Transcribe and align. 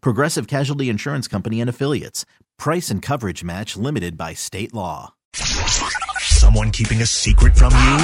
Progressive 0.00 0.46
Casualty 0.46 0.88
Insurance 0.88 1.28
Company 1.28 1.60
and 1.60 1.70
Affiliates. 1.70 2.24
Price 2.58 2.90
and 2.90 3.02
coverage 3.02 3.44
match 3.44 3.76
limited 3.76 4.16
by 4.16 4.34
state 4.34 4.72
law. 4.74 5.14
Someone 6.18 6.70
keeping 6.70 7.02
a 7.02 7.06
secret 7.06 7.56
from 7.56 7.72
you? 7.72 7.96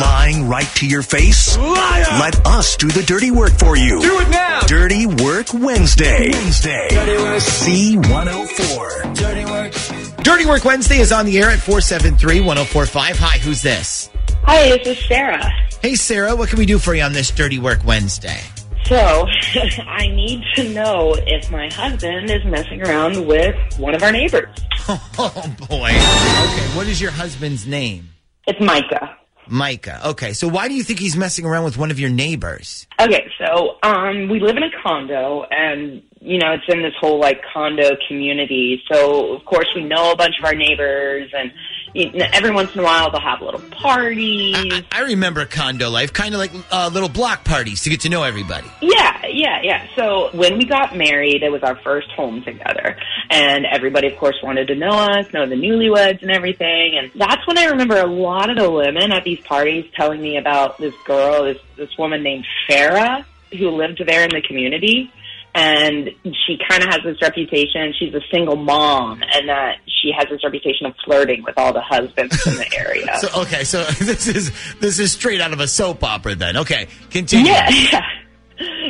Lying 0.00 0.48
right 0.48 0.68
to 0.76 0.86
your 0.86 1.02
face? 1.02 1.56
Liar! 1.56 2.04
Let 2.20 2.46
us 2.46 2.76
do 2.76 2.88
the 2.88 3.02
dirty 3.02 3.30
work 3.30 3.52
for 3.52 3.76
you. 3.76 4.00
Do 4.00 4.20
it 4.20 4.28
now! 4.30 4.60
Dirty 4.66 5.06
Work 5.06 5.54
Wednesday. 5.54 6.30
Wednesday. 6.32 6.88
Dirty 6.90 7.16
Work. 7.16 7.42
C104. 7.42 9.14
Dirty 9.16 9.44
work. 9.44 10.24
Dirty 10.24 10.46
Work 10.46 10.64
Wednesday 10.64 10.98
is 10.98 11.12
on 11.12 11.26
the 11.26 11.38
air 11.38 11.50
at 11.50 11.58
473 11.58 12.40
1045. 12.40 13.16
Hi, 13.18 13.38
who's 13.38 13.62
this? 13.62 14.10
Hi, 14.44 14.76
this 14.78 14.98
is 14.98 15.06
Sarah. 15.06 15.50
Hey, 15.80 15.94
Sarah, 15.94 16.34
what 16.36 16.48
can 16.48 16.58
we 16.58 16.66
do 16.66 16.78
for 16.78 16.94
you 16.94 17.02
on 17.02 17.12
this 17.12 17.30
Dirty 17.30 17.58
Work 17.58 17.84
Wednesday? 17.84 18.40
So, 18.84 18.96
I 19.86 20.08
need 20.08 20.42
to 20.56 20.68
know 20.68 21.14
if 21.26 21.50
my 21.50 21.72
husband 21.72 22.30
is 22.30 22.44
messing 22.44 22.82
around 22.82 23.26
with 23.26 23.56
one 23.78 23.94
of 23.94 24.02
our 24.02 24.12
neighbors. 24.12 24.54
Oh, 24.86 25.54
boy. 25.68 25.88
Okay, 25.88 26.76
what 26.76 26.86
is 26.86 27.00
your 27.00 27.10
husband's 27.10 27.66
name? 27.66 28.10
It's 28.46 28.60
Micah. 28.60 29.16
Micah. 29.48 30.08
Okay, 30.08 30.32
so 30.34 30.48
why 30.48 30.68
do 30.68 30.74
you 30.74 30.82
think 30.82 30.98
he's 30.98 31.16
messing 31.16 31.46
around 31.46 31.64
with 31.64 31.78
one 31.78 31.90
of 31.90 31.98
your 31.98 32.10
neighbors? 32.10 32.86
Okay, 33.00 33.26
so 33.38 33.76
um, 33.82 34.28
we 34.28 34.40
live 34.40 34.56
in 34.56 34.62
a 34.62 34.70
condo, 34.82 35.44
and 35.50 36.02
you 36.20 36.38
know 36.38 36.52
it's 36.52 36.64
in 36.68 36.82
this 36.82 36.92
whole 37.00 37.18
like 37.18 37.40
condo 37.52 37.90
community. 38.08 38.82
So 38.92 39.34
of 39.34 39.44
course 39.44 39.68
we 39.74 39.84
know 39.84 40.12
a 40.12 40.16
bunch 40.16 40.34
of 40.38 40.44
our 40.44 40.54
neighbors, 40.54 41.30
and 41.32 41.50
every 41.94 42.50
once 42.50 42.74
in 42.74 42.80
a 42.80 42.82
while 42.82 43.10
they'll 43.10 43.20
have 43.20 43.40
little 43.40 43.60
parties. 43.70 44.56
I, 44.56 44.84
I 44.92 45.00
remember 45.02 45.44
condo 45.44 45.90
life, 45.90 46.12
kind 46.12 46.34
of 46.34 46.38
like 46.38 46.50
uh, 46.70 46.90
little 46.92 47.08
block 47.08 47.44
parties 47.44 47.82
to 47.82 47.90
get 47.90 48.00
to 48.02 48.08
know 48.08 48.22
everybody. 48.22 48.66
Yeah, 48.80 49.26
yeah, 49.26 49.60
yeah. 49.62 49.86
So 49.94 50.30
when 50.32 50.58
we 50.58 50.64
got 50.64 50.96
married, 50.96 51.42
it 51.42 51.50
was 51.50 51.62
our 51.62 51.76
first 51.76 52.10
home 52.12 52.42
together. 52.42 52.96
And 53.30 53.64
everybody, 53.66 54.08
of 54.08 54.16
course, 54.16 54.36
wanted 54.42 54.68
to 54.68 54.74
know 54.74 54.90
us, 54.90 55.32
know 55.32 55.46
the 55.48 55.54
newlyweds 55.54 56.22
and 56.22 56.30
everything. 56.30 56.98
And 56.98 57.10
that's 57.14 57.46
when 57.46 57.58
I 57.58 57.66
remember 57.66 57.98
a 57.98 58.06
lot 58.06 58.50
of 58.50 58.56
the 58.56 58.70
women 58.70 59.12
at 59.12 59.24
these 59.24 59.40
parties 59.40 59.90
telling 59.94 60.20
me 60.20 60.36
about 60.36 60.78
this 60.78 60.94
girl, 61.04 61.44
this, 61.44 61.58
this 61.76 61.96
woman 61.98 62.22
named 62.22 62.46
Farah, 62.68 63.24
who 63.52 63.70
lived 63.70 64.02
there 64.04 64.24
in 64.24 64.30
the 64.30 64.42
community. 64.42 65.12
And 65.54 66.10
she 66.24 66.58
kind 66.68 66.82
of 66.82 66.88
has 66.90 67.00
this 67.04 67.22
reputation. 67.22 67.94
She's 67.96 68.12
a 68.12 68.20
single 68.32 68.56
mom, 68.56 69.22
and 69.22 69.48
that 69.48 69.76
she 69.86 70.10
has 70.16 70.28
this 70.28 70.42
reputation 70.42 70.86
of 70.86 70.94
flirting 71.04 71.44
with 71.44 71.56
all 71.56 71.72
the 71.72 71.80
husbands 71.80 72.46
in 72.46 72.56
the 72.56 72.76
area. 72.76 73.06
So 73.20 73.42
okay, 73.42 73.64
so 73.64 73.84
this 74.00 74.26
is 74.26 74.50
this 74.80 74.98
is 74.98 75.12
straight 75.12 75.40
out 75.40 75.52
of 75.52 75.60
a 75.60 75.68
soap 75.68 76.02
opera 76.02 76.34
then. 76.34 76.56
Okay, 76.58 76.88
continue. 77.10 77.52
Yeah, 77.52 77.70
yeah. 77.92 78.00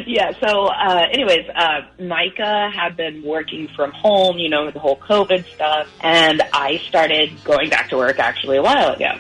Yeah, 0.06 0.32
so 0.40 0.66
uh, 0.66 1.06
anyways, 1.10 1.48
uh, 1.54 1.82
Micah 1.98 2.70
had 2.74 2.96
been 2.96 3.22
working 3.22 3.68
from 3.74 3.92
home, 3.92 4.38
you 4.38 4.48
know, 4.50 4.66
with 4.66 4.74
the 4.74 4.80
whole 4.80 4.98
COVID 4.98 5.46
stuff, 5.54 5.88
and 6.00 6.42
I 6.52 6.78
started 6.88 7.32
going 7.44 7.70
back 7.70 7.88
to 7.90 7.96
work 7.96 8.18
actually 8.18 8.58
a 8.58 8.62
while 8.62 8.92
ago. 8.92 9.18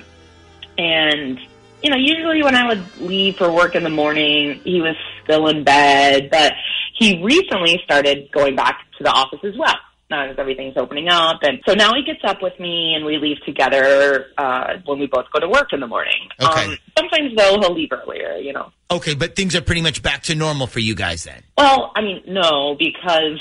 And, 0.76 1.38
you 1.82 1.90
know, 1.90 1.96
usually 1.96 2.42
when 2.42 2.54
I 2.54 2.66
would 2.66 3.00
leave 3.00 3.36
for 3.36 3.50
work 3.50 3.74
in 3.74 3.84
the 3.84 3.90
morning, 3.90 4.60
he 4.64 4.82
was 4.82 4.96
still 5.22 5.48
in 5.48 5.64
bed, 5.64 6.28
but 6.30 6.52
he 6.94 7.22
recently 7.22 7.80
started 7.84 8.30
going 8.32 8.56
back 8.56 8.80
to 8.98 9.04
the 9.04 9.10
office 9.10 9.40
as 9.44 9.54
well. 9.58 9.74
Now 10.10 10.28
as 10.28 10.38
everything's 10.38 10.76
opening 10.76 11.08
up, 11.08 11.38
and 11.42 11.60
so 11.66 11.72
now 11.72 11.94
he 11.94 12.02
gets 12.02 12.22
up 12.24 12.42
with 12.42 12.58
me, 12.60 12.92
and 12.94 13.06
we 13.06 13.16
leave 13.16 13.38
together 13.46 14.26
uh, 14.36 14.74
when 14.84 14.98
we 14.98 15.06
both 15.06 15.24
go 15.32 15.40
to 15.40 15.48
work 15.48 15.72
in 15.72 15.80
the 15.80 15.86
morning. 15.86 16.28
Okay. 16.40 16.66
Um, 16.66 16.78
sometimes 16.98 17.34
though 17.36 17.58
he'll 17.58 17.74
leave 17.74 17.88
earlier, 17.90 18.36
you 18.36 18.52
know. 18.52 18.70
Okay, 18.90 19.14
but 19.14 19.34
things 19.34 19.56
are 19.56 19.62
pretty 19.62 19.80
much 19.80 20.02
back 20.02 20.22
to 20.24 20.34
normal 20.34 20.66
for 20.66 20.80
you 20.80 20.94
guys 20.94 21.24
then. 21.24 21.42
Well, 21.56 21.90
I 21.96 22.02
mean, 22.02 22.22
no, 22.26 22.76
because 22.78 23.40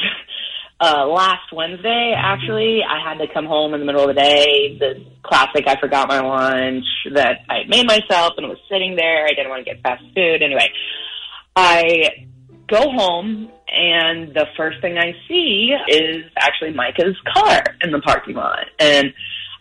uh, 0.80 1.06
last 1.06 1.52
Wednesday, 1.52 2.14
actually, 2.16 2.82
I 2.82 3.08
had 3.08 3.18
to 3.20 3.34
come 3.34 3.46
home 3.46 3.74
in 3.74 3.80
the 3.80 3.86
middle 3.86 4.02
of 4.02 4.08
the 4.08 4.22
day. 4.22 4.78
The 4.80 5.06
classic, 5.22 5.68
I 5.68 5.80
forgot 5.80 6.08
my 6.08 6.20
lunch 6.20 6.86
that 7.14 7.40
I 7.50 7.64
made 7.68 7.88
myself 7.88 8.34
and 8.38 8.46
it 8.46 8.50
was 8.50 8.58
sitting 8.70 8.96
there. 8.96 9.26
I 9.26 9.30
didn't 9.30 9.50
want 9.50 9.66
to 9.66 9.74
get 9.74 9.82
fast 9.82 10.04
food. 10.16 10.42
Anyway, 10.42 10.70
I 11.56 12.28
go 12.74 12.90
home 12.92 13.52
and 13.68 14.34
the 14.34 14.48
first 14.58 14.82
thing 14.82 14.98
I 14.98 15.14
see 15.28 15.76
is 15.88 16.26
actually 16.38 16.74
Micah's 16.74 17.18
car 17.34 17.64
in 17.82 17.92
the 17.92 18.00
parking 18.00 18.36
lot. 18.36 18.66
And 18.80 19.14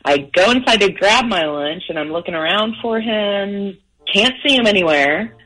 I 0.04 0.30
go 0.34 0.50
inside 0.50 0.80
to 0.80 0.92
grab 0.92 1.26
my 1.26 1.44
lunch 1.44 1.82
and 1.88 1.98
I'm 1.98 2.10
looking 2.10 2.34
around 2.34 2.76
for 2.80 3.00
him. 3.00 3.76
Can't 4.12 4.34
see 4.44 4.54
him 4.54 4.66
anywhere. 4.66 5.36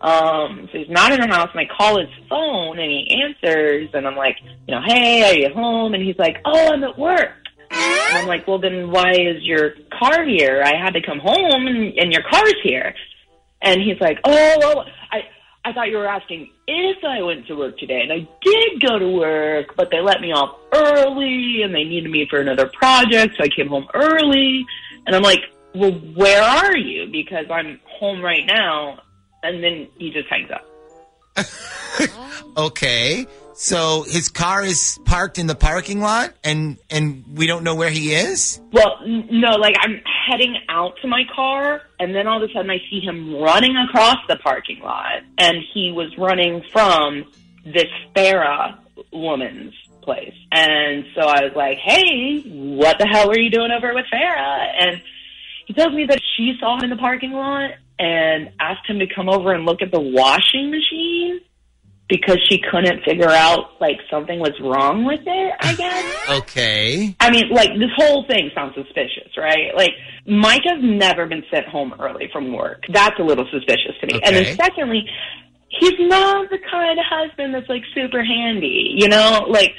Um, 0.00 0.68
so 0.72 0.78
he's 0.78 0.90
not 0.90 1.12
in 1.12 1.20
the 1.20 1.28
house 1.28 1.50
and 1.54 1.60
I 1.60 1.68
call 1.76 2.00
his 2.00 2.08
phone 2.28 2.78
and 2.80 2.90
he 2.90 3.22
answers 3.22 3.90
and 3.94 4.06
I'm 4.06 4.16
like, 4.16 4.36
you 4.66 4.74
know, 4.74 4.80
hey, 4.84 5.22
are 5.22 5.34
you 5.34 5.54
home? 5.54 5.94
And 5.94 6.02
he's 6.02 6.18
like, 6.18 6.38
oh, 6.44 6.72
I'm 6.72 6.82
at 6.82 6.98
work. 6.98 7.30
And 7.70 8.18
I'm 8.18 8.26
like, 8.26 8.46
well, 8.46 8.58
then 8.58 8.90
why 8.90 9.12
is 9.12 9.42
your 9.42 9.74
car 9.98 10.24
here? 10.24 10.62
I 10.64 10.76
had 10.76 10.94
to 10.94 11.02
come 11.02 11.20
home 11.20 11.66
and, 11.66 11.96
and 11.96 12.12
your 12.12 12.22
car's 12.28 12.54
here. 12.64 12.94
And 13.62 13.80
he's 13.80 14.00
like, 14.00 14.18
oh, 14.24 14.56
well, 14.58 14.84
I, 15.64 15.72
thought 15.72 15.88
you 15.88 15.98
were 15.98 16.08
asking 16.08 16.50
if 16.66 17.04
I 17.04 17.22
went 17.22 17.46
to 17.46 17.54
work 17.54 17.78
today. 17.78 18.00
And 18.02 18.12
I 18.12 18.28
did 18.42 18.82
go 18.82 18.98
to 18.98 19.08
work, 19.08 19.74
but 19.76 19.90
they 19.90 20.00
let 20.00 20.20
me 20.20 20.32
off 20.32 20.56
early 20.72 21.62
and 21.62 21.74
they 21.74 21.84
needed 21.84 22.10
me 22.10 22.26
for 22.28 22.40
another 22.40 22.66
project. 22.66 23.36
So 23.36 23.44
I 23.44 23.48
came 23.48 23.68
home 23.68 23.86
early. 23.94 24.64
And 25.06 25.16
I'm 25.16 25.22
like, 25.22 25.40
well, 25.74 25.92
where 25.92 26.42
are 26.42 26.76
you? 26.76 27.08
Because 27.10 27.46
I'm 27.50 27.80
home 27.86 28.22
right 28.22 28.46
now. 28.46 29.00
And 29.42 29.62
then 29.62 29.88
he 29.98 30.10
just 30.10 30.28
hangs 30.28 30.50
up. 30.50 30.66
Okay, 32.56 33.26
so 33.54 34.02
his 34.02 34.28
car 34.28 34.62
is 34.62 34.98
parked 35.06 35.38
in 35.38 35.46
the 35.46 35.54
parking 35.54 36.00
lot, 36.00 36.34
and 36.44 36.76
and 36.90 37.24
we 37.34 37.46
don't 37.46 37.64
know 37.64 37.74
where 37.74 37.88
he 37.88 38.12
is. 38.14 38.60
Well, 38.72 38.98
no, 39.06 39.52
like 39.52 39.74
I'm 39.80 40.02
heading 40.26 40.56
out 40.68 40.94
to 41.02 41.08
my 41.08 41.22
car, 41.34 41.82
and 41.98 42.14
then 42.14 42.26
all 42.26 42.42
of 42.42 42.48
a 42.48 42.52
sudden 42.52 42.70
I 42.70 42.78
see 42.90 43.00
him 43.00 43.36
running 43.36 43.76
across 43.76 44.18
the 44.28 44.36
parking 44.36 44.80
lot, 44.80 45.22
and 45.38 45.58
he 45.74 45.92
was 45.92 46.16
running 46.18 46.62
from 46.72 47.24
this 47.64 47.88
Farah 48.14 48.78
woman's 49.12 49.74
place. 50.02 50.34
And 50.50 51.04
so 51.14 51.22
I 51.22 51.44
was 51.44 51.52
like, 51.54 51.78
hey, 51.78 52.40
what 52.44 52.98
the 52.98 53.06
hell 53.06 53.28
were 53.28 53.38
you 53.38 53.50
doing 53.50 53.70
over 53.70 53.94
with 53.94 54.06
Farah? 54.12 54.72
And 54.78 55.02
he 55.66 55.74
tells 55.74 55.94
me 55.94 56.06
that 56.06 56.20
she 56.36 56.54
saw 56.60 56.76
him 56.76 56.84
in 56.84 56.90
the 56.90 56.96
parking 56.96 57.32
lot 57.32 57.70
and 57.98 58.50
asked 58.58 58.86
him 58.88 58.98
to 58.98 59.06
come 59.06 59.28
over 59.28 59.52
and 59.52 59.64
look 59.64 59.80
at 59.80 59.92
the 59.92 60.00
washing 60.00 60.70
machine 60.70 61.40
because 62.12 62.36
she 62.46 62.60
couldn't 62.70 63.02
figure 63.04 63.30
out 63.30 63.80
like 63.80 63.96
something 64.10 64.38
was 64.38 64.52
wrong 64.60 65.06
with 65.06 65.22
it, 65.24 65.54
I 65.60 65.74
guess. 65.74 66.16
Okay, 66.42 67.16
I 67.20 67.30
mean, 67.30 67.48
like 67.50 67.70
this 67.78 67.90
whole 67.96 68.26
thing 68.26 68.50
sounds 68.54 68.74
suspicious, 68.74 69.36
right? 69.36 69.74
Like 69.74 69.92
Mike 70.26 70.62
has 70.66 70.78
never 70.82 71.26
been 71.26 71.42
sent 71.50 71.66
home 71.66 71.94
early 71.98 72.28
from 72.30 72.52
work. 72.52 72.82
That's 72.92 73.18
a 73.18 73.22
little 73.22 73.46
suspicious 73.50 73.96
to 74.00 74.06
me. 74.06 74.16
Okay. 74.16 74.22
And 74.26 74.36
then 74.36 74.56
secondly, 74.56 75.08
he's 75.68 75.94
not 75.98 76.50
the 76.50 76.58
kind 76.70 76.98
of 76.98 77.04
husband 77.08 77.54
that's 77.54 77.68
like 77.68 77.82
super 77.94 78.22
handy, 78.22 78.94
you 78.96 79.08
know? 79.08 79.46
Like 79.48 79.72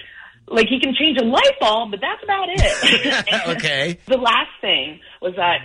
like 0.48 0.68
he 0.68 0.80
can 0.80 0.96
change 0.96 1.20
a 1.22 1.26
light 1.26 1.60
bulb, 1.60 1.92
but 1.92 2.02
that's 2.02 2.24
about 2.24 2.48
it. 2.50 3.48
Okay. 3.58 4.00
The 4.08 4.18
last 4.18 4.52
thing 4.60 5.00
was 5.22 5.36
that 5.36 5.60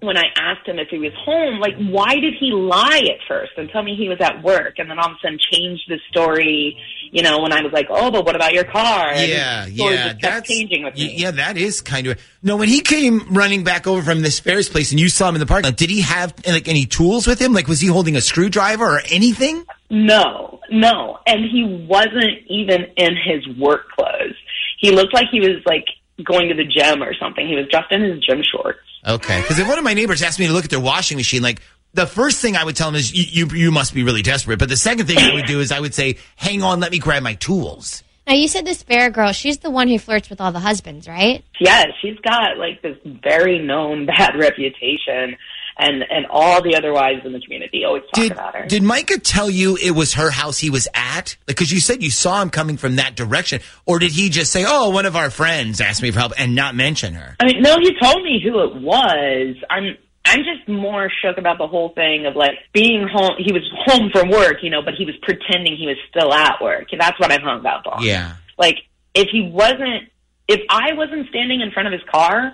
when 0.00 0.16
I 0.16 0.26
asked 0.36 0.66
him 0.66 0.78
if 0.78 0.88
he 0.88 0.98
was 0.98 1.12
home, 1.24 1.58
like, 1.58 1.74
why 1.76 2.14
did 2.14 2.34
he 2.38 2.52
lie 2.52 3.02
at 3.10 3.18
first 3.26 3.52
and 3.56 3.68
tell 3.68 3.82
me 3.82 3.96
he 3.96 4.08
was 4.08 4.18
at 4.20 4.42
work 4.44 4.78
and 4.78 4.88
then 4.88 4.98
all 4.98 5.06
of 5.06 5.12
a 5.12 5.18
sudden 5.20 5.38
change 5.52 5.80
the 5.88 5.98
story, 6.08 6.76
you 7.10 7.22
know, 7.22 7.40
when 7.40 7.52
I 7.52 7.62
was 7.62 7.72
like, 7.72 7.86
oh, 7.90 8.10
but 8.10 8.24
what 8.24 8.36
about 8.36 8.52
your 8.52 8.64
car? 8.64 9.08
And 9.08 9.28
Yeah, 9.28 9.66
yeah, 9.66 10.12
that's 10.20 10.48
changing 10.48 10.84
with 10.84 10.94
me. 10.94 11.16
Yeah, 11.16 11.32
that 11.32 11.56
is 11.56 11.80
kind 11.80 12.06
of 12.06 12.20
no. 12.42 12.56
When 12.56 12.68
he 12.68 12.80
came 12.80 13.34
running 13.34 13.64
back 13.64 13.88
over 13.88 14.02
from 14.02 14.22
this 14.22 14.40
Farah's 14.40 14.68
place, 14.68 14.92
and 14.92 15.00
you 15.00 15.08
saw 15.08 15.28
him 15.28 15.34
in 15.34 15.40
the 15.40 15.46
park, 15.46 15.64
did 15.74 15.90
he 15.90 16.02
have 16.02 16.32
like 16.46 16.68
any 16.68 16.86
tools 16.86 17.26
with 17.26 17.40
him? 17.40 17.52
Like, 17.52 17.66
was 17.66 17.80
he 17.80 17.88
holding 17.88 18.14
a 18.14 18.20
screwdriver 18.20 18.84
or 18.84 19.00
anything? 19.10 19.64
No, 19.90 20.60
no. 20.70 21.18
And 21.26 21.44
he 21.44 21.86
wasn't 21.88 22.46
even 22.46 22.86
in 22.96 23.16
his 23.16 23.48
work 23.56 23.88
clothes. 23.90 24.36
He 24.78 24.92
looked 24.92 25.12
like 25.12 25.26
he 25.32 25.40
was 25.40 25.60
like 25.66 25.86
going 26.22 26.48
to 26.48 26.54
the 26.54 26.64
gym 26.64 27.02
or 27.02 27.14
something. 27.14 27.46
He 27.46 27.56
was 27.56 27.66
dressed 27.68 27.90
in 27.90 28.02
his 28.02 28.20
gym 28.20 28.42
shorts. 28.42 28.78
Okay, 29.08 29.40
because 29.40 29.58
if 29.58 29.66
one 29.66 29.78
of 29.78 29.84
my 29.84 29.94
neighbors 29.94 30.22
asked 30.22 30.38
me 30.38 30.46
to 30.48 30.52
look 30.52 30.64
at 30.64 30.70
their 30.70 30.80
washing 30.80 31.16
machine, 31.16 31.40
like 31.40 31.62
the 31.94 32.06
first 32.06 32.42
thing 32.42 32.56
I 32.56 32.64
would 32.64 32.76
tell 32.76 32.88
them 32.88 32.96
is, 32.96 33.12
you, 33.12 33.46
you, 33.46 33.56
you 33.56 33.70
must 33.70 33.94
be 33.94 34.02
really 34.02 34.22
desperate. 34.22 34.58
But 34.58 34.68
the 34.68 34.76
second 34.76 35.06
thing 35.06 35.18
I 35.18 35.32
would 35.32 35.46
do 35.46 35.60
is 35.60 35.72
I 35.72 35.80
would 35.80 35.94
say, 35.94 36.18
hang 36.36 36.62
on, 36.62 36.80
let 36.80 36.92
me 36.92 36.98
grab 36.98 37.22
my 37.22 37.34
tools. 37.34 38.02
Now 38.26 38.34
you 38.34 38.46
said 38.46 38.66
this 38.66 38.84
Farah 38.84 39.10
girl, 39.10 39.32
she's 39.32 39.58
the 39.58 39.70
one 39.70 39.88
who 39.88 39.98
flirts 39.98 40.28
with 40.28 40.38
all 40.38 40.52
the 40.52 40.60
husbands, 40.60 41.08
right? 41.08 41.42
Yes, 41.58 41.88
she's 42.02 42.18
got 42.18 42.58
like 42.58 42.82
this 42.82 42.98
very 43.22 43.58
known 43.58 44.04
bad 44.04 44.36
reputation 44.38 45.38
and 45.78 46.02
and 46.10 46.26
all 46.28 46.62
the 46.62 46.74
other 46.76 46.92
wives 46.92 47.24
in 47.24 47.32
the 47.32 47.40
community 47.40 47.84
always 47.84 48.02
talk 48.14 48.22
Did, 48.22 48.32
about 48.32 48.54
her. 48.54 48.66
did 48.66 48.82
Micah 48.82 49.18
tell 49.18 49.48
you 49.48 49.76
it 49.76 49.92
was 49.92 50.14
her 50.14 50.30
house 50.30 50.58
he 50.58 50.70
was 50.70 50.88
at? 50.94 51.36
Because 51.46 51.70
you 51.70 51.80
said 51.80 52.02
you 52.02 52.10
saw 52.10 52.42
him 52.42 52.50
coming 52.50 52.76
from 52.76 52.96
that 52.96 53.14
direction. 53.14 53.60
Or 53.86 53.98
did 53.98 54.12
he 54.12 54.28
just 54.28 54.52
say, 54.52 54.64
oh, 54.66 54.90
one 54.90 55.06
of 55.06 55.16
our 55.16 55.30
friends 55.30 55.80
asked 55.80 56.02
me 56.02 56.10
for 56.10 56.18
help 56.18 56.32
and 56.36 56.54
not 56.54 56.74
mention 56.74 57.14
her? 57.14 57.36
I 57.40 57.46
mean, 57.46 57.62
no, 57.62 57.76
he 57.80 57.94
told 58.02 58.22
me 58.22 58.40
who 58.42 58.60
it 58.64 58.82
was. 58.82 59.56
I'm 59.70 59.96
I'm 60.24 60.40
just 60.40 60.68
more 60.68 61.10
shook 61.22 61.38
about 61.38 61.58
the 61.58 61.66
whole 61.66 61.90
thing 61.90 62.26
of 62.26 62.36
like 62.36 62.58
being 62.74 63.08
home. 63.10 63.36
He 63.38 63.52
was 63.52 63.62
home 63.86 64.10
from 64.12 64.28
work, 64.30 64.56
you 64.62 64.70
know, 64.70 64.82
but 64.82 64.94
he 64.94 65.04
was 65.06 65.14
pretending 65.22 65.76
he 65.76 65.86
was 65.86 65.96
still 66.10 66.32
at 66.34 66.60
work. 66.60 66.88
That's 66.98 67.18
what 67.18 67.32
I'm 67.32 67.40
hung 67.40 67.64
up 67.64 67.84
on. 67.86 68.02
Yeah. 68.02 68.34
Like 68.58 68.76
if 69.14 69.28
he 69.30 69.48
wasn't, 69.50 70.10
if 70.46 70.60
I 70.68 70.92
wasn't 70.94 71.28
standing 71.28 71.60
in 71.60 71.70
front 71.70 71.86
of 71.86 71.92
his 71.92 72.02
car, 72.10 72.52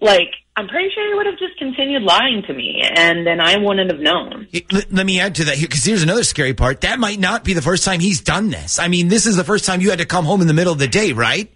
like 0.00 0.30
I'm 0.56 0.68
pretty 0.68 0.90
sure 0.94 1.08
he 1.08 1.14
would 1.14 1.26
have 1.26 1.38
just 1.38 1.56
continued 1.58 2.02
lying 2.02 2.42
to 2.46 2.52
me, 2.52 2.82
and 2.82 3.26
then 3.26 3.40
I 3.40 3.56
wouldn't 3.56 3.90
have 3.90 4.00
known. 4.00 4.48
Let, 4.90 5.06
me 5.06 5.20
add 5.20 5.36
to 5.36 5.44
that 5.44 5.58
because 5.58 5.84
here's 5.84 6.02
another 6.02 6.24
scary 6.24 6.54
part. 6.54 6.82
That 6.82 6.98
might 6.98 7.18
not 7.18 7.44
be 7.44 7.54
the 7.54 7.62
first 7.62 7.84
time 7.84 8.00
he's 8.00 8.20
done 8.20 8.50
this. 8.50 8.78
I 8.78 8.88
mean, 8.88 9.08
this 9.08 9.26
is 9.26 9.36
the 9.36 9.44
first 9.44 9.64
time 9.64 9.80
you 9.80 9.90
had 9.90 10.00
to 10.00 10.06
come 10.06 10.24
home 10.24 10.42
in 10.42 10.48
the 10.48 10.54
middle 10.54 10.72
of 10.72 10.78
the 10.78 10.88
day, 10.88 11.12
right? 11.12 11.50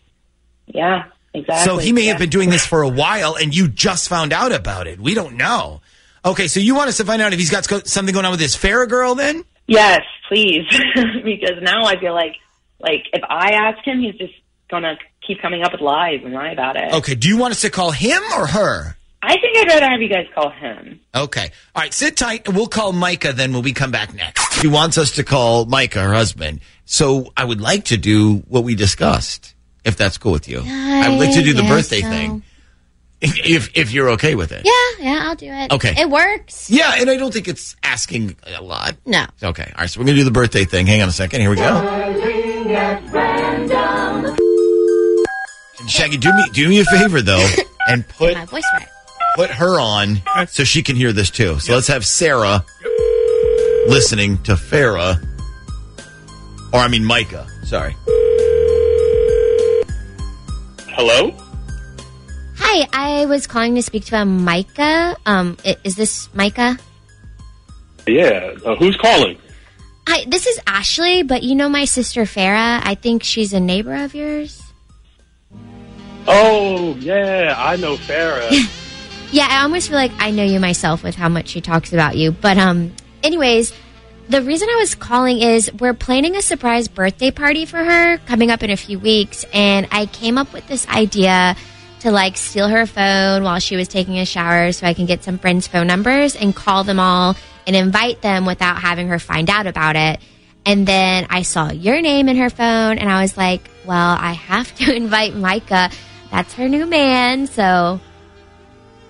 Yeah, 0.67 1.05
exactly. 1.35 1.65
So 1.65 1.79
he 1.79 1.93
may 1.93 2.07
have 2.07 2.19
been 2.19 2.31
doing 2.31 2.49
this 2.49 2.65
for 2.65 2.83
a 2.83 2.89
while, 2.89 3.35
and 3.35 3.55
you 3.55 3.69
just 3.69 4.09
found 4.09 4.33
out 4.33 4.53
about 4.53 4.87
it. 4.87 4.99
We 4.99 5.15
don't 5.15 5.37
know. 5.37 5.83
Okay, 6.25 6.49
so 6.49 6.61
you 6.61 6.75
want 6.75 6.89
us 6.89 6.97
to 6.97 7.05
find 7.05 7.21
out 7.21 7.35
if 7.35 7.39
he's 7.39 7.51
got 7.51 7.67
something 7.87 8.15
going 8.15 8.25
on 8.25 8.31
with 8.31 8.41
this 8.41 8.57
Farah 8.57 8.89
girl, 8.89 9.15
then? 9.15 9.45
Yes, 9.67 10.01
please, 10.29 10.67
because 11.25 11.63
now 11.63 11.85
I 11.85 12.01
feel 12.01 12.15
like 12.15 12.37
like 12.81 13.07
if 13.13 13.23
I 13.29 13.53
ask 13.53 13.85
him, 13.87 14.01
he's 14.01 14.15
just 14.15 14.35
gonna 14.71 14.97
keep 15.27 15.41
coming 15.41 15.63
up 15.63 15.73
with 15.73 15.81
lies 15.81 16.21
and 16.25 16.33
lie 16.33 16.51
about 16.51 16.77
it. 16.77 16.93
Okay, 16.95 17.15
do 17.15 17.29
you 17.29 17.37
want 17.37 17.53
us 17.53 17.63
to 17.63 17.71
call 17.71 17.91
him 17.91 18.23
or 18.37 18.47
her? 18.47 18.97
I 19.23 19.39
think 19.41 19.57
I'd 19.57 19.69
rather 19.69 19.89
have 19.89 20.03
you 20.03 20.09
guys 20.09 20.27
call 20.35 20.51
him. 20.51 21.01
Okay. 21.15 21.51
All 21.75 21.83
right, 21.83 21.95
sit 21.95 22.17
tight, 22.17 22.47
and 22.47 22.55
we'll 22.55 22.67
call 22.67 22.93
Micah 22.93 23.33
then 23.33 23.55
when 23.55 23.63
we 23.63 23.73
come 23.73 23.91
back 23.91 24.13
next. 24.15 24.61
She 24.61 24.69
wants 24.69 24.99
us 24.99 25.13
to 25.13 25.25
call 25.25 25.65
Micah, 25.65 26.03
her 26.03 26.13
husband. 26.13 26.61
So 26.85 27.33
I 27.37 27.45
would 27.45 27.61
like 27.61 27.85
to 27.87 27.97
do 27.97 28.43
what 28.49 28.65
we 28.65 28.75
discussed, 28.75 29.55
if 29.83 29.97
that's 29.97 30.19
cool 30.19 30.33
with 30.33 30.47
you. 30.47 30.63
I 30.67 31.09
would 31.09 31.19
like 31.19 31.35
to 31.35 31.43
do 31.43 31.55
the 31.55 31.63
birthday 31.63 32.03
so. 32.03 32.11
thing, 32.11 32.43
if 33.23 33.75
if 33.75 33.93
you're 33.93 34.11
okay 34.11 34.35
with 34.35 34.53
it. 34.53 34.67
Yeah, 34.67 34.73
yeah, 35.05 35.21
I'll 35.27 35.37
do 35.37 35.51
it. 35.51 35.73
Okay. 35.73 35.95
It 35.97 36.11
works. 36.11 36.69
Yeah, 36.69 36.97
and 36.99 37.09
I 37.09 37.17
don't 37.17 37.33
think 37.33 37.49
it's 37.49 37.77
asking 37.83 38.37
a 38.47 38.63
lot. 38.63 38.97
No. 39.07 39.25
Okay. 39.43 39.73
All 39.75 39.81
right, 39.81 39.89
so 39.89 40.01
we're 40.01 40.05
going 40.05 40.17
to 40.17 40.21
do 40.21 40.25
the 40.25 40.31
birthday 40.33 40.67
thing. 40.67 40.87
Hang 40.87 41.01
on 41.01 41.09
a 41.09 41.13
second. 41.13 41.41
Here 41.41 41.49
we 41.49 41.57
go. 41.57 41.65
And 45.95 46.03
Shaggy, 46.03 46.17
do 46.17 46.33
me 46.35 46.45
do 46.53 46.69
me 46.69 46.81
a 46.81 46.85
favor 46.85 47.23
though, 47.23 47.47
and 47.89 48.07
put 48.09 48.35
My 48.35 48.45
voice 48.47 48.65
right. 48.75 48.89
put 49.37 49.51
her 49.51 49.79
on 49.79 50.21
so 50.49 50.65
she 50.65 50.83
can 50.83 50.97
hear 50.97 51.13
this 51.13 51.31
too. 51.31 51.61
So 51.61 51.75
let's 51.75 51.87
have 51.87 52.05
Sarah 52.05 52.65
listening 53.87 54.43
to 54.43 54.55
Farah, 54.55 55.23
or 56.73 56.81
I 56.81 56.89
mean 56.89 57.05
Micah. 57.05 57.47
Sorry. 57.63 57.95
Hello? 60.89 61.33
Hi, 62.57 62.89
I 62.93 63.27
was 63.27 63.47
calling 63.47 63.77
to 63.77 63.83
speak 63.83 64.07
to 64.07 64.21
a 64.21 64.25
Micah. 64.25 65.17
Um, 65.27 65.57
is 65.85 65.95
this 65.95 66.29
Micah? 66.35 66.77
Yeah. 68.09 68.55
Uh, 68.65 68.75
who's 68.77 68.97
calling? 68.97 69.39
Hi, 70.09 70.25
this 70.27 70.49
is 70.49 70.59
Ashley, 70.67 71.23
but 71.23 71.45
you 71.45 71.55
know 71.55 71.69
my 71.69 71.85
sister 71.85 72.23
Farah. 72.23 72.81
I 72.83 72.97
think 72.97 73.23
she's 73.23 73.53
a 73.53 73.61
neighbor 73.61 73.95
of 73.95 74.15
yours. 74.15 74.64
Oh, 76.27 76.97
yeah, 77.01 77.55
I 77.57 77.77
know 77.77 77.97
Farah. 77.97 78.51
Yeah, 79.35 79.49
I 79.51 79.63
almost 79.65 79.89
feel 79.89 79.97
like 79.97 80.13
I 80.21 80.31
know 80.31 80.45
you 80.45 80.61
myself 80.61 81.03
with 81.03 81.17
how 81.17 81.29
much 81.29 81.49
she 81.49 81.61
talks 81.61 81.93
about 81.93 82.17
you. 82.17 82.31
But 82.31 82.57
um 82.57 82.93
anyways, 83.25 83.73
the 84.29 84.41
reason 84.43 84.69
I 84.71 84.77
was 84.77 84.95
calling 84.95 85.41
is 85.41 85.73
we're 85.81 85.93
planning 85.93 86.37
a 86.37 86.43
surprise 86.43 86.87
birthday 86.87 87.33
party 87.33 87.67
for 87.67 87.79
her 87.79 88.19
coming 88.19 88.53
up 88.53 88.63
in 88.63 88.71
a 88.71 88.77
few 88.77 89.01
weeks 89.01 89.45
and 89.53 89.89
I 89.91 90.07
came 90.07 90.39
up 90.39 90.53
with 90.53 90.69
this 90.69 90.87
idea 90.89 91.57
to 92.01 92.13
like 92.13 92.37
steal 92.37 92.69
her 92.69 92.87
phone 92.87 93.43
while 93.43 93.59
she 93.59 93.75
was 93.75 93.89
taking 93.89 94.19
a 94.19 94.25
shower 94.25 94.71
so 94.71 94.87
I 94.87 94.95
can 94.95 95.07
get 95.07 95.25
some 95.25 95.39
friends' 95.39 95.67
phone 95.67 95.89
numbers 95.89 96.37
and 96.37 96.55
call 96.55 96.85
them 96.85 97.01
all 97.01 97.35
and 97.67 97.75
invite 97.75 98.23
them 98.23 98.47
without 98.47 98.77
having 98.77 99.09
her 99.09 99.19
find 99.19 99.51
out 99.51 99.67
about 99.67 99.97
it. 99.97 100.21
And 100.65 100.87
then 100.87 101.27
I 101.29 101.43
saw 101.43 101.73
your 101.73 102.01
name 102.01 102.29
in 102.29 102.37
her 102.37 102.51
phone 102.51 102.99
and 102.99 103.11
I 103.11 103.21
was 103.21 103.37
like, 103.37 103.69
well, 103.85 104.17
I 104.17 104.31
have 104.33 104.73
to 104.77 104.95
invite 104.95 105.35
Micah. 105.35 105.91
That's 106.35 106.53
her 106.55 106.69
new 106.69 106.85
man, 106.85 107.47
so 107.47 108.01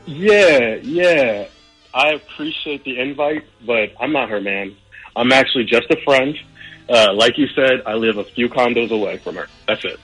yeah, 0.05 0.75
yeah. 0.75 1.47
I 1.95 2.11
appreciate 2.11 2.85
the 2.85 3.01
invite, 3.01 3.47
but 3.65 3.93
I'm 3.99 4.13
not 4.13 4.29
her 4.29 4.43
man. 4.43 4.77
I'm 5.17 5.33
actually 5.33 5.65
just 5.65 5.91
a 5.91 5.97
friend. 6.05 6.39
Uh, 6.87 7.15
like 7.15 7.39
you 7.39 7.47
said, 7.57 7.81
I 7.87 7.95
live 7.95 8.19
a 8.19 8.25
few 8.25 8.51
condos 8.51 8.91
away 8.91 9.17
from 9.17 9.37
her. 9.37 9.47
That's 9.67 9.83
it. 9.87 9.99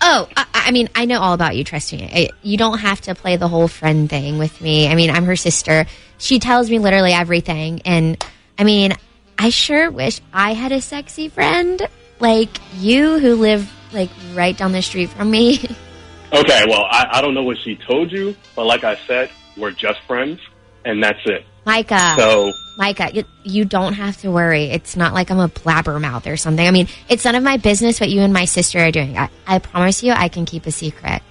Oh, 0.00 0.28
I, 0.36 0.46
I 0.54 0.70
mean, 0.70 0.88
I 0.94 1.06
know 1.06 1.18
all 1.18 1.32
about 1.32 1.56
you. 1.56 1.64
Trust 1.64 1.92
me. 1.92 2.08
I, 2.08 2.28
you 2.42 2.56
don't 2.56 2.78
have 2.78 3.00
to 3.00 3.16
play 3.16 3.36
the 3.36 3.48
whole 3.48 3.66
friend 3.66 4.08
thing 4.08 4.38
with 4.38 4.60
me. 4.60 4.86
I 4.86 4.94
mean, 4.94 5.10
I'm 5.10 5.24
her 5.24 5.34
sister. 5.34 5.86
She 6.18 6.38
tells 6.38 6.70
me 6.70 6.78
literally 6.78 7.12
everything, 7.12 7.82
and 7.84 8.24
I 8.56 8.62
mean, 8.62 8.94
I 9.36 9.50
sure 9.50 9.90
wish 9.90 10.20
I 10.32 10.52
had 10.52 10.70
a 10.70 10.80
sexy 10.80 11.30
friend 11.30 11.82
like 12.20 12.60
you 12.76 13.18
who 13.18 13.34
live 13.34 13.68
like 13.92 14.10
right 14.34 14.56
down 14.56 14.70
the 14.70 14.82
street 14.82 15.10
from 15.10 15.32
me. 15.32 15.68
Okay, 16.32 16.64
well, 16.68 16.84
I, 16.90 17.08
I 17.12 17.20
don't 17.20 17.34
know 17.34 17.42
what 17.42 17.58
she 17.58 17.76
told 17.76 18.12
you, 18.12 18.36
but 18.54 18.64
like 18.66 18.84
I 18.84 18.96
said, 19.06 19.30
we're 19.56 19.72
just 19.72 20.00
friends, 20.06 20.40
and 20.84 21.02
that's 21.02 21.18
it. 21.26 21.44
Micah, 21.66 22.14
So, 22.16 22.52
Micah, 22.78 23.10
you, 23.12 23.24
you 23.44 23.64
don't 23.64 23.92
have 23.94 24.16
to 24.18 24.30
worry. 24.30 24.64
It's 24.64 24.96
not 24.96 25.12
like 25.12 25.30
I'm 25.30 25.38
a 25.40 25.48
blabbermouth 25.48 26.26
or 26.30 26.36
something. 26.36 26.66
I 26.66 26.70
mean, 26.70 26.88
it's 27.08 27.24
none 27.24 27.34
of 27.34 27.42
my 27.42 27.56
business 27.58 28.00
what 28.00 28.08
you 28.10 28.20
and 28.22 28.32
my 28.32 28.44
sister 28.46 28.78
are 28.78 28.90
doing. 28.90 29.18
I, 29.18 29.28
I 29.46 29.58
promise 29.58 30.02
you, 30.02 30.12
I 30.12 30.28
can 30.28 30.46
keep 30.46 30.66
a 30.66 30.70
secret. 30.72 31.22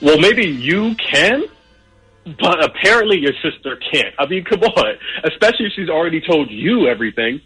well, 0.00 0.18
maybe 0.18 0.46
you 0.46 0.94
can, 0.94 1.44
but 2.24 2.64
apparently 2.64 3.18
your 3.18 3.32
sister 3.42 3.78
can't. 3.92 4.14
I 4.18 4.26
mean, 4.26 4.44
come 4.44 4.62
on. 4.62 4.94
Especially 5.24 5.66
if 5.66 5.72
she's 5.74 5.90
already 5.90 6.20
told 6.20 6.50
you 6.50 6.86
everything. 6.88 7.40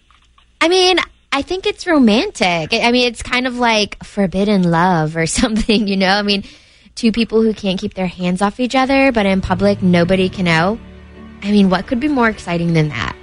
I 0.60 0.68
mean, 0.68 0.98
I 1.32 1.42
think 1.42 1.66
it's 1.66 1.86
romantic. 1.86 2.72
I 2.72 2.80
I 2.82 2.92
mean, 2.92 3.08
it's 3.08 3.22
kind 3.22 3.46
of 3.46 3.56
like 3.56 4.02
forbidden 4.04 4.70
love 4.70 5.16
or 5.16 5.26
something, 5.40 5.88
you 5.88 5.96
know? 5.96 6.08
I 6.10 6.22
mean, 6.22 6.44
two 6.94 7.12
people 7.12 7.42
who 7.42 7.52
can't 7.52 7.78
keep 7.78 7.94
their 7.94 8.06
hands 8.06 8.42
off 8.42 8.60
each 8.60 8.74
other, 8.74 9.12
but 9.12 9.26
in 9.26 9.40
public, 9.40 9.82
nobody 9.82 10.28
can 10.28 10.44
know. 10.46 10.78
I 11.42 11.50
mean, 11.50 11.68
what 11.68 11.86
could 11.86 12.00
be 12.00 12.08
more 12.08 12.28
exciting 12.28 12.72
than 12.72 12.88
that? 12.88 13.16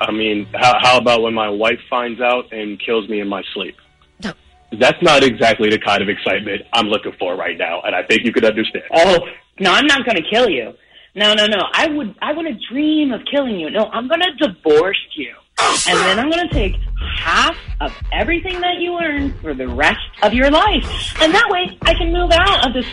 I 0.00 0.12
mean, 0.12 0.46
how, 0.54 0.78
how 0.80 0.98
about 0.98 1.22
when 1.22 1.34
my 1.34 1.48
wife 1.48 1.78
finds 1.90 2.20
out 2.20 2.52
and 2.52 2.80
kills 2.80 3.08
me 3.08 3.20
in 3.20 3.28
my 3.28 3.42
sleep? 3.54 3.76
No. 4.22 4.32
That's 4.78 5.00
not 5.02 5.22
exactly 5.22 5.70
the 5.70 5.78
kind 5.78 6.02
of 6.02 6.08
excitement 6.08 6.62
I'm 6.72 6.86
looking 6.86 7.12
for 7.18 7.36
right 7.36 7.56
now, 7.58 7.80
and 7.82 7.94
I 7.94 8.02
think 8.02 8.24
you 8.24 8.32
could 8.32 8.44
understand. 8.44 8.84
Oh 8.94 9.26
no, 9.58 9.72
I'm 9.72 9.86
not 9.86 10.04
going 10.04 10.16
to 10.16 10.30
kill 10.30 10.48
you. 10.48 10.72
No, 11.14 11.34
no, 11.34 11.46
no. 11.46 11.64
I 11.72 11.88
would, 11.88 12.14
I 12.20 12.32
wouldn't 12.32 12.60
dream 12.70 13.12
of 13.12 13.22
killing 13.30 13.58
you. 13.58 13.70
No, 13.70 13.86
I'm 13.86 14.08
going 14.08 14.20
to 14.20 14.34
divorce 14.34 15.00
you, 15.16 15.34
and 15.58 15.98
then 15.98 16.18
I'm 16.18 16.30
going 16.30 16.48
to 16.48 16.54
take 16.54 16.74
half 17.16 17.56
of 17.80 17.92
everything 18.12 18.60
that 18.60 18.78
you 18.78 18.98
earn 19.00 19.34
for 19.40 19.54
the 19.54 19.66
rest 19.66 19.98
of 20.22 20.34
your 20.34 20.50
life, 20.50 21.14
and 21.20 21.32
that 21.32 21.48
way 21.50 21.78
I 21.82 21.94
can 21.94 22.12
move 22.12 22.30
out 22.32 22.66
of 22.66 22.74
this 22.74 22.86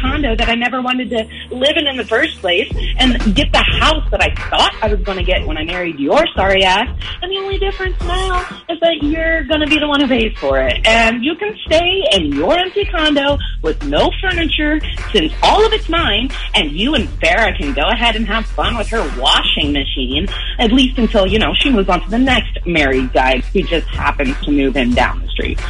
condo 0.00 0.34
that 0.34 0.48
I 0.48 0.54
never 0.54 0.80
wanted 0.80 1.10
to 1.10 1.28
live 1.50 1.76
in 1.76 1.86
in 1.86 1.96
the 1.96 2.04
first 2.04 2.38
place 2.40 2.70
and 2.98 3.12
get 3.34 3.52
the 3.52 3.62
house 3.80 4.08
that 4.10 4.22
I 4.22 4.34
thought 4.48 4.74
I 4.82 4.88
was 4.88 5.00
going 5.02 5.18
to 5.18 5.24
get 5.24 5.46
when 5.46 5.58
I 5.58 5.64
married 5.64 5.98
your 5.98 6.24
sorry 6.34 6.64
ass. 6.64 6.88
And 7.22 7.30
the 7.30 7.36
only 7.36 7.58
difference 7.58 7.98
now 8.00 8.40
is 8.68 8.80
that 8.80 8.98
you're 9.02 9.44
going 9.44 9.60
to 9.60 9.66
be 9.66 9.78
the 9.78 9.86
one 9.86 10.00
who 10.00 10.08
pays 10.08 10.36
for 10.38 10.58
it. 10.60 10.86
And 10.86 11.24
you 11.24 11.34
can 11.36 11.56
stay 11.66 12.04
in 12.12 12.32
your 12.32 12.56
empty 12.56 12.84
condo 12.86 13.38
with 13.62 13.82
no 13.84 14.10
furniture 14.20 14.80
since 15.12 15.32
all 15.42 15.64
of 15.64 15.72
it's 15.72 15.88
mine. 15.88 16.30
And 16.54 16.72
you 16.72 16.94
and 16.94 17.08
Farah 17.20 17.56
can 17.58 17.74
go 17.74 17.82
ahead 17.88 18.16
and 18.16 18.26
have 18.26 18.46
fun 18.46 18.76
with 18.78 18.88
her 18.88 19.02
washing 19.20 19.72
machine, 19.72 20.26
at 20.58 20.72
least 20.72 20.98
until, 20.98 21.26
you 21.26 21.38
know, 21.38 21.52
she 21.54 21.70
moves 21.70 21.88
on 21.88 22.02
to 22.02 22.10
the 22.10 22.18
next 22.18 22.64
married 22.66 23.12
guy 23.12 23.40
who 23.52 23.62
just 23.62 23.86
happens 23.88 24.34
to 24.44 24.50
move 24.50 24.76
in 24.76 24.94
down 24.94 25.20
the 25.20 25.28
street. 25.28 25.60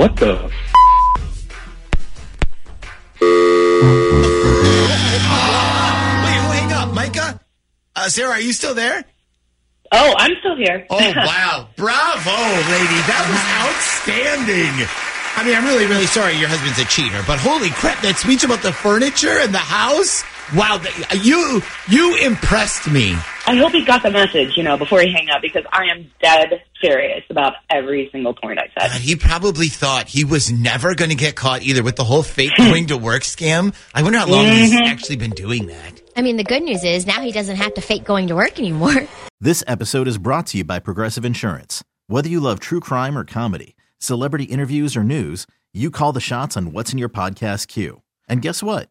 What 0.00 0.16
the? 0.16 0.32
Wait, 3.20 3.28
wait, 6.48 6.56
hang 6.56 6.72
up. 6.72 6.94
Micah? 6.94 7.38
Uh, 7.94 8.08
Sarah, 8.08 8.30
are 8.30 8.40
you 8.40 8.54
still 8.54 8.74
there? 8.74 9.04
Oh, 9.92 10.14
I'm 10.16 10.32
still 10.40 10.56
here. 10.56 10.86
Oh, 10.88 10.96
wow. 11.16 11.68
Bravo, 11.76 12.30
lady. 12.30 13.00
That 13.12 13.28
was 13.28 13.44
outstanding. 14.08 14.88
I 15.36 15.44
mean, 15.44 15.54
I'm 15.54 15.66
really, 15.66 15.84
really 15.84 16.06
sorry 16.06 16.34
your 16.38 16.48
husband's 16.48 16.78
a 16.78 16.86
cheater, 16.86 17.22
but 17.26 17.38
holy 17.38 17.68
crap, 17.68 18.00
that 18.00 18.16
speech 18.16 18.42
about 18.42 18.62
the 18.62 18.72
furniture 18.72 19.38
and 19.38 19.52
the 19.52 19.58
house. 19.58 20.24
Wow, 20.56 20.80
you 21.20 21.60
you 21.90 22.16
impressed 22.16 22.90
me. 22.90 23.16
I 23.46 23.56
hope 23.56 23.72
he 23.72 23.84
got 23.84 24.02
the 24.02 24.10
message, 24.10 24.56
you 24.56 24.62
know, 24.62 24.76
before 24.76 25.00
he 25.00 25.12
hang 25.12 25.30
up 25.30 25.42
because 25.42 25.64
I 25.72 25.86
am 25.94 26.10
dead 26.22 26.62
serious 26.80 27.24
about 27.30 27.54
every 27.68 28.08
single 28.12 28.34
point 28.34 28.58
I 28.58 28.68
said. 28.78 28.90
God, 28.90 29.00
he 29.00 29.16
probably 29.16 29.68
thought 29.68 30.08
he 30.08 30.24
was 30.24 30.52
never 30.52 30.94
going 30.94 31.10
to 31.10 31.16
get 31.16 31.36
caught 31.36 31.62
either 31.62 31.82
with 31.82 31.96
the 31.96 32.04
whole 32.04 32.22
fake 32.22 32.52
going 32.56 32.86
to 32.86 32.96
work 32.96 33.22
scam. 33.22 33.74
I 33.94 34.02
wonder 34.02 34.18
how 34.18 34.26
long 34.26 34.46
he's 34.46 34.72
mm-hmm. 34.72 34.84
actually 34.84 35.16
been 35.16 35.30
doing 35.30 35.66
that. 35.66 36.00
I 36.16 36.22
mean, 36.22 36.36
the 36.36 36.44
good 36.44 36.62
news 36.62 36.84
is 36.84 37.06
now 37.06 37.20
he 37.20 37.32
doesn't 37.32 37.56
have 37.56 37.74
to 37.74 37.80
fake 37.80 38.04
going 38.04 38.28
to 38.28 38.34
work 38.34 38.58
anymore. 38.58 39.06
This 39.42 39.64
episode 39.66 40.06
is 40.06 40.18
brought 40.18 40.48
to 40.48 40.58
you 40.58 40.64
by 40.64 40.80
Progressive 40.80 41.24
Insurance. 41.24 41.82
Whether 42.08 42.28
you 42.28 42.40
love 42.40 42.60
true 42.60 42.78
crime 42.78 43.16
or 43.16 43.24
comedy, 43.24 43.74
celebrity 43.96 44.44
interviews 44.44 44.98
or 44.98 45.02
news, 45.02 45.46
you 45.72 45.90
call 45.90 46.12
the 46.12 46.20
shots 46.20 46.58
on 46.58 46.72
what's 46.72 46.92
in 46.92 46.98
your 46.98 47.08
podcast 47.08 47.66
queue. 47.66 48.02
And 48.28 48.42
guess 48.42 48.62
what? 48.62 48.90